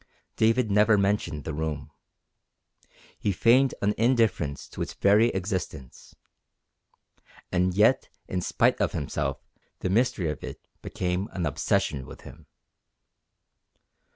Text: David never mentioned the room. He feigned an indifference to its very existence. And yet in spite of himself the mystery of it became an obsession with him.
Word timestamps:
David 0.35 0.71
never 0.71 0.97
mentioned 0.97 1.43
the 1.43 1.53
room. 1.53 1.91
He 3.19 3.31
feigned 3.31 3.75
an 3.83 3.93
indifference 3.99 4.67
to 4.69 4.81
its 4.81 4.95
very 4.95 5.27
existence. 5.27 6.15
And 7.51 7.75
yet 7.75 8.09
in 8.27 8.41
spite 8.41 8.81
of 8.81 8.93
himself 8.93 9.45
the 9.81 9.91
mystery 9.91 10.27
of 10.31 10.43
it 10.43 10.67
became 10.81 11.29
an 11.33 11.45
obsession 11.45 12.07
with 12.07 12.21
him. 12.21 12.47